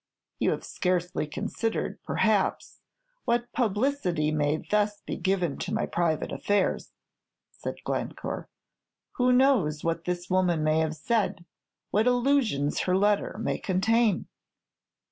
"You 0.39 0.49
have 0.49 0.63
scarcely 0.63 1.27
considered, 1.27 2.01
perhaps, 2.01 2.81
what 3.25 3.51
publicity 3.53 4.31
may 4.31 4.57
thus 4.57 4.99
be 5.01 5.15
given 5.15 5.59
to 5.59 5.73
my 5.75 5.85
private 5.85 6.31
affairs," 6.31 6.91
said 7.51 7.75
Glencore. 7.83 8.49
"Who 9.17 9.31
knows 9.31 9.83
what 9.83 10.05
this 10.05 10.27
woman 10.27 10.63
may 10.63 10.79
have 10.79 10.95
said; 10.95 11.45
what 11.91 12.07
allusions 12.07 12.79
her 12.79 12.97
letter 12.97 13.37
may 13.39 13.59
contain?" 13.59 14.25